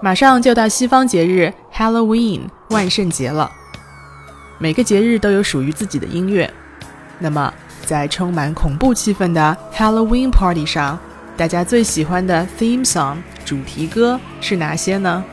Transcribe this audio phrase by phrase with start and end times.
[0.00, 3.50] 马上就到西方节日 Halloween 万圣节了。
[4.58, 6.52] 每个节日都有属于自己的音乐。
[7.18, 7.52] 那么，
[7.84, 10.98] 在充满恐怖气氛的 Halloween Party 上，
[11.36, 15.24] 大家最喜欢的 theme song 主题歌是哪些呢？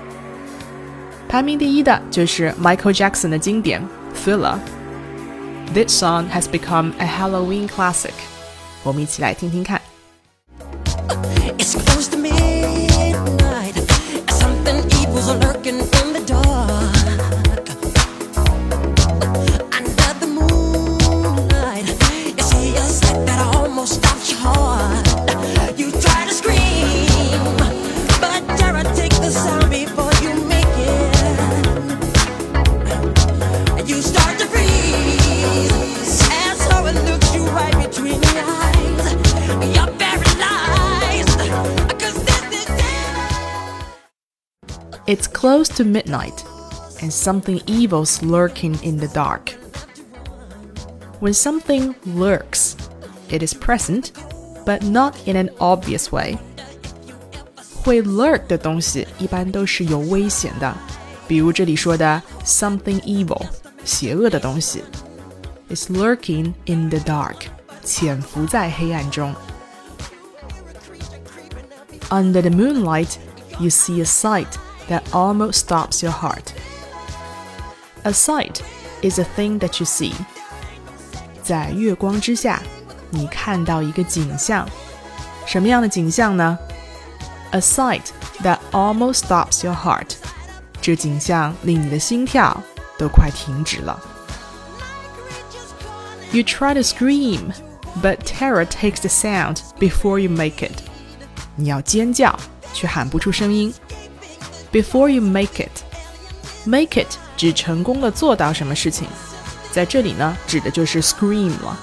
[1.27, 3.81] 排名第一的就是 Michael Jackson 的经典
[4.15, 4.57] Thriller。
[5.73, 8.13] This song has become a Halloween classic。
[8.83, 9.81] 我们一起来听听看。
[11.57, 12.74] It's close to midnight.
[45.06, 46.44] It's close to midnight,
[47.00, 49.54] and something evil's lurking in the dark.
[51.20, 52.76] When something lurks,
[53.28, 54.12] it is present,
[54.64, 56.38] but not in an obvious way.
[57.82, 60.74] 会 lurk 的东西一般都是有危险的，
[61.26, 63.42] 比如这里说的 something evil，
[63.84, 64.82] 邪恶的东西，
[65.70, 67.36] is lurking in the dark，
[67.82, 69.34] 潜伏在黑暗中。
[72.10, 73.16] Under the moonlight,
[73.58, 74.48] you see a sight
[74.88, 76.52] that almost stops your heart.
[78.04, 78.60] A sight
[79.02, 80.12] is a thing that you see.
[81.42, 82.62] 在月光之下，
[83.10, 84.68] 你看到一个景象，
[85.46, 86.58] 什么样的景象呢？
[87.50, 88.04] A sight
[88.42, 90.14] that almost stops your heart.
[90.80, 92.62] 这景象令你的心跳
[92.96, 94.00] 都快停止了。
[96.32, 97.52] You try to scream,
[98.00, 100.78] but terror takes the sound before you make it.
[101.56, 102.38] 你要尖叫，
[102.72, 103.74] 却喊不出声音。
[104.74, 105.82] Before you make it,
[106.64, 109.06] make it 指成功的做到什么事情，
[109.72, 111.78] 在这里呢，指的就是 scream 了。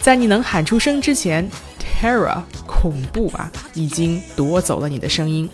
[0.00, 1.48] 在你能喊出声之前，
[2.00, 5.48] terror 恐怖啊，已经夺走了你的声音。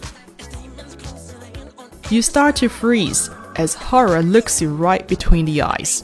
[2.09, 3.27] You start to freeze
[3.57, 6.03] as horror looks you right between the eyes.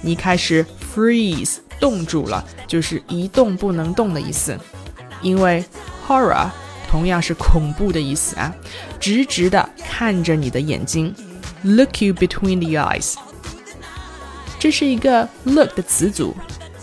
[0.00, 4.56] 你开始 freeze 冻住了，就是一动不能动的意思。
[5.22, 5.64] 因为
[6.06, 6.48] horror
[6.90, 8.54] 同样是恐怖的意思啊，
[9.00, 11.14] 直直的看着你的眼睛，
[11.62, 13.14] look you between the eyes。
[14.58, 16.34] 这是一个 look 的词组，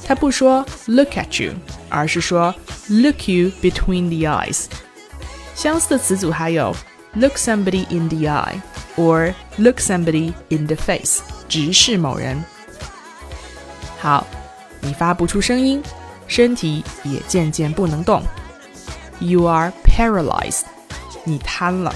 [0.06, 1.54] 它不说 look at you，
[1.90, 2.54] 而是说
[2.88, 4.66] look you between the eyes。
[5.56, 6.76] 相似的词组还有
[7.14, 8.62] look somebody in the eye
[8.98, 12.44] or look somebody in the face，直视某人。
[14.00, 14.28] 好，
[14.82, 15.82] 你发不出声音，
[16.28, 18.22] 身体也渐渐不能动。
[19.20, 20.64] You are paralyzed，
[21.24, 21.94] 你瘫了。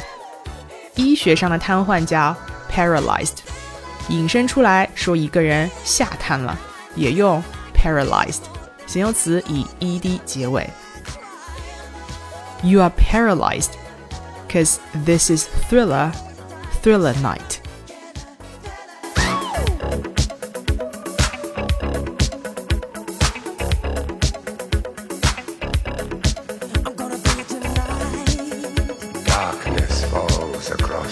[0.96, 2.36] 医学上的瘫痪叫
[2.72, 3.38] paralyzed，
[4.10, 6.58] 引申出来说一个人吓瘫了，
[6.96, 7.44] 也用
[7.76, 8.42] paralyzed，
[8.86, 10.68] 形容词以 ed 结尾。
[12.64, 13.74] You are paralyzed
[14.48, 16.12] because this is thriller,
[16.82, 17.60] thriller night.